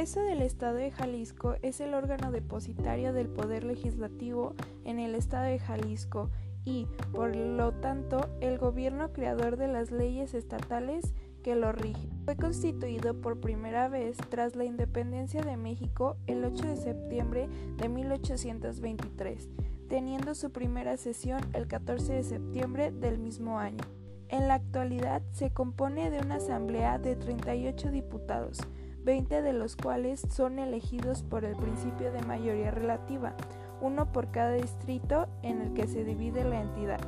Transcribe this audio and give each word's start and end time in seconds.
Congreso 0.00 0.22
del 0.22 0.40
Estado 0.40 0.76
de 0.76 0.90
Jalisco 0.90 1.56
es 1.60 1.78
el 1.78 1.92
órgano 1.92 2.32
depositario 2.32 3.12
del 3.12 3.28
poder 3.28 3.64
legislativo 3.64 4.54
en 4.86 4.98
el 4.98 5.14
Estado 5.14 5.44
de 5.44 5.58
Jalisco 5.58 6.30
y, 6.64 6.86
por 7.12 7.36
lo 7.36 7.72
tanto, 7.72 8.30
el 8.40 8.56
gobierno 8.56 9.12
creador 9.12 9.58
de 9.58 9.68
las 9.68 9.90
leyes 9.90 10.32
estatales 10.32 11.12
que 11.42 11.54
lo 11.54 11.72
rigen. 11.72 12.08
Fue 12.24 12.34
constituido 12.34 13.20
por 13.20 13.40
primera 13.40 13.88
vez 13.88 14.16
tras 14.30 14.56
la 14.56 14.64
independencia 14.64 15.42
de 15.42 15.58
México 15.58 16.16
el 16.26 16.46
8 16.46 16.68
de 16.68 16.76
septiembre 16.78 17.50
de 17.76 17.90
1823, 17.90 19.50
teniendo 19.90 20.34
su 20.34 20.50
primera 20.50 20.96
sesión 20.96 21.42
el 21.52 21.68
14 21.68 22.14
de 22.14 22.22
septiembre 22.22 22.90
del 22.90 23.18
mismo 23.18 23.58
año. 23.58 23.84
En 24.30 24.48
la 24.48 24.54
actualidad 24.54 25.20
se 25.32 25.50
compone 25.50 26.08
de 26.08 26.20
una 26.20 26.36
asamblea 26.36 26.98
de 26.98 27.16
38 27.16 27.90
diputados, 27.90 28.60
20 29.04 29.42
de 29.42 29.52
los 29.52 29.76
cuales 29.76 30.22
son 30.30 30.58
elegidos 30.58 31.22
por 31.22 31.44
el 31.44 31.56
principio 31.56 32.12
de 32.12 32.22
mayoría 32.22 32.70
relativa, 32.70 33.34
uno 33.80 34.12
por 34.12 34.30
cada 34.30 34.52
distrito 34.52 35.26
en 35.42 35.60
el 35.62 35.72
que 35.72 35.86
se 35.86 36.04
divide 36.04 36.44
la 36.44 36.60
entidad. 36.60 37.00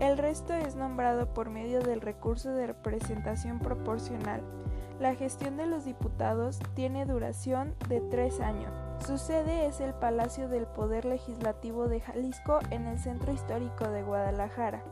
El 0.00 0.18
resto 0.18 0.52
es 0.52 0.74
nombrado 0.74 1.32
por 1.32 1.50
medio 1.50 1.80
del 1.80 2.00
recurso 2.00 2.50
de 2.50 2.66
representación 2.66 3.58
proporcional. 3.58 4.42
La 5.00 5.14
gestión 5.14 5.56
de 5.56 5.66
los 5.66 5.84
diputados 5.84 6.58
tiene 6.74 7.06
duración 7.06 7.74
de 7.88 8.00
tres 8.00 8.40
años. 8.40 8.72
Su 9.06 9.18
sede 9.18 9.66
es 9.66 9.80
el 9.80 9.94
Palacio 9.94 10.48
del 10.48 10.66
Poder 10.66 11.04
Legislativo 11.04 11.88
de 11.88 12.00
Jalisco 12.00 12.60
en 12.70 12.86
el 12.86 12.98
Centro 12.98 13.32
Histórico 13.32 13.88
de 13.88 14.02
Guadalajara. 14.02 14.82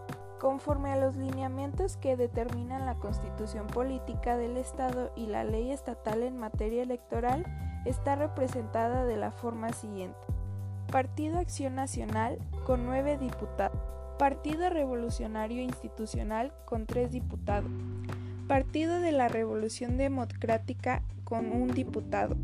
Conforme 0.41 0.91
a 0.91 0.97
los 0.97 1.17
lineamientos 1.17 1.99
que 1.99 2.17
determinan 2.17 2.87
la 2.87 2.95
constitución 2.95 3.67
política 3.67 4.39
del 4.39 4.57
Estado 4.57 5.13
y 5.15 5.27
la 5.27 5.45
ley 5.45 5.71
estatal 5.71 6.23
en 6.23 6.38
materia 6.38 6.82
electoral, 6.82 7.45
está 7.85 8.16
representada 8.16 9.05
de 9.05 9.19
la 9.19 9.32
forma 9.32 9.71
siguiente. 9.74 10.19
Partido 10.91 11.38
Acción 11.38 11.74
Nacional 11.74 12.38
con 12.65 12.87
nueve 12.87 13.19
diputados. 13.19 13.79
Partido 14.19 14.71
Revolucionario 14.71 15.60
Institucional 15.60 16.54
con 16.65 16.87
tres 16.87 17.13
diputados. 17.13 17.71
Partido 18.49 18.99
de 18.99 19.13
la 19.13 19.29
Revolución 19.29 19.99
Democrática 19.99 21.02
con 21.25 21.52
un 21.52 21.69
diputado. 21.69 22.35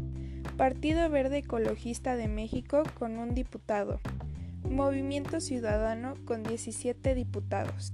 Partido 0.58 1.08
Verde 1.08 1.38
Ecologista 1.38 2.14
de 2.14 2.28
México 2.28 2.82
con 2.98 3.18
un 3.18 3.34
diputado. 3.34 4.00
Movimiento 4.70 5.40
Ciudadano 5.40 6.14
con 6.24 6.42
17 6.42 7.14
diputados, 7.14 7.92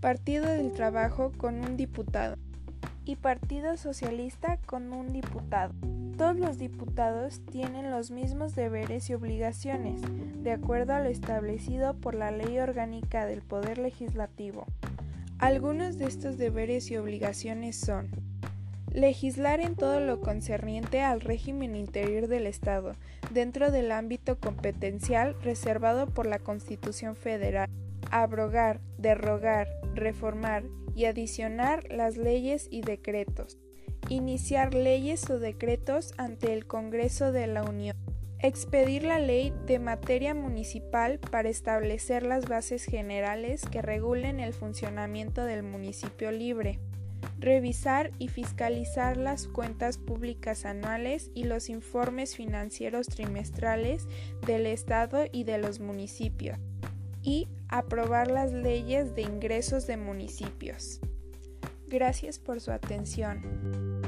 Partido 0.00 0.46
del 0.46 0.72
Trabajo 0.72 1.32
con 1.36 1.64
un 1.64 1.76
diputado 1.76 2.36
y 3.04 3.16
Partido 3.16 3.76
Socialista 3.76 4.58
con 4.66 4.92
un 4.92 5.12
diputado. 5.12 5.74
Todos 6.16 6.36
los 6.36 6.58
diputados 6.58 7.42
tienen 7.50 7.90
los 7.90 8.10
mismos 8.10 8.54
deberes 8.54 9.10
y 9.10 9.14
obligaciones, 9.14 10.00
de 10.42 10.52
acuerdo 10.52 10.94
a 10.94 11.00
lo 11.00 11.08
establecido 11.08 11.94
por 11.94 12.14
la 12.14 12.30
Ley 12.30 12.58
Orgánica 12.58 13.26
del 13.26 13.42
Poder 13.42 13.78
Legislativo. 13.78 14.66
Algunos 15.38 15.98
de 15.98 16.06
estos 16.06 16.38
deberes 16.38 16.90
y 16.90 16.96
obligaciones 16.96 17.76
son 17.76 18.08
Legislar 18.94 19.58
en 19.58 19.74
todo 19.74 19.98
lo 19.98 20.20
concerniente 20.20 21.02
al 21.02 21.20
régimen 21.20 21.74
interior 21.74 22.28
del 22.28 22.46
Estado, 22.46 22.92
dentro 23.32 23.72
del 23.72 23.90
ámbito 23.90 24.38
competencial 24.38 25.34
reservado 25.42 26.06
por 26.06 26.26
la 26.26 26.38
Constitución 26.38 27.16
Federal. 27.16 27.68
Abrogar, 28.12 28.80
derrogar, 28.96 29.66
reformar 29.94 30.62
y 30.94 31.06
adicionar 31.06 31.90
las 31.90 32.16
leyes 32.16 32.68
y 32.70 32.82
decretos. 32.82 33.58
Iniciar 34.10 34.74
leyes 34.74 35.28
o 35.28 35.40
decretos 35.40 36.14
ante 36.16 36.52
el 36.52 36.64
Congreso 36.64 37.32
de 37.32 37.48
la 37.48 37.64
Unión. 37.64 37.96
Expedir 38.38 39.02
la 39.02 39.18
ley 39.18 39.52
de 39.66 39.80
materia 39.80 40.34
municipal 40.34 41.18
para 41.18 41.48
establecer 41.48 42.22
las 42.22 42.48
bases 42.48 42.84
generales 42.84 43.62
que 43.68 43.82
regulen 43.82 44.38
el 44.38 44.52
funcionamiento 44.52 45.44
del 45.44 45.64
municipio 45.64 46.30
libre 46.30 46.78
revisar 47.38 48.10
y 48.18 48.28
fiscalizar 48.28 49.16
las 49.16 49.48
cuentas 49.48 49.98
públicas 49.98 50.64
anuales 50.64 51.30
y 51.34 51.44
los 51.44 51.68
informes 51.68 52.36
financieros 52.36 53.06
trimestrales 53.06 54.06
del 54.46 54.66
Estado 54.66 55.24
y 55.32 55.44
de 55.44 55.58
los 55.58 55.80
municipios, 55.80 56.58
y 57.22 57.48
aprobar 57.68 58.30
las 58.30 58.52
leyes 58.52 59.14
de 59.14 59.22
ingresos 59.22 59.86
de 59.86 59.96
municipios. 59.96 61.00
Gracias 61.88 62.38
por 62.38 62.60
su 62.60 62.72
atención. 62.72 64.03